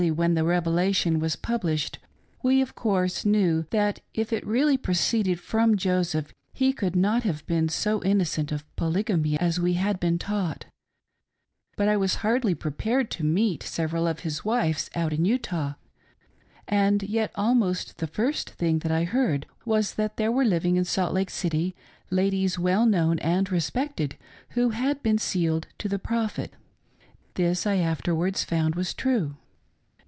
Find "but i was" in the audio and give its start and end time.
11.75-12.15